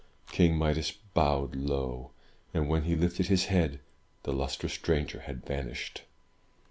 [0.31, 2.09] King Midas bowed low;
[2.55, 3.79] and when he lifted his head,
[4.23, 6.01] the lustrous stranger had vanished.